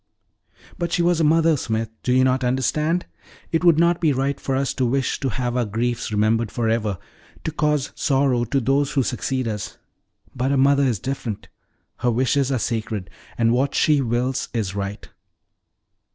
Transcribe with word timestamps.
"But 0.79 0.91
she 0.91 1.03
was 1.03 1.19
a 1.19 1.23
mother, 1.23 1.55
Smith, 1.55 1.91
do 2.01 2.11
you 2.11 2.23
not 2.23 2.43
understand? 2.43 3.05
It 3.51 3.63
would 3.63 3.77
not 3.77 4.01
be 4.01 4.11
right 4.13 4.39
for 4.39 4.55
us 4.55 4.73
to 4.73 4.85
wish 4.87 5.19
to 5.19 5.29
have 5.29 5.55
our 5.55 5.63
griefs 5.65 6.11
remembered 6.11 6.51
for 6.51 6.67
ever, 6.67 6.97
to 7.43 7.51
cause 7.51 7.91
sorrow 7.93 8.43
to 8.45 8.59
those 8.59 8.93
who 8.93 9.03
succeed 9.03 9.47
us; 9.47 9.77
but 10.35 10.51
a 10.51 10.57
mother 10.57 10.85
is 10.85 10.97
different: 10.97 11.49
her 11.97 12.09
wishes 12.09 12.51
are 12.51 12.57
sacred, 12.57 13.11
and 13.37 13.51
what 13.53 13.75
she 13.75 14.01
wills 14.01 14.49
is 14.55 14.73
right." 14.73 15.07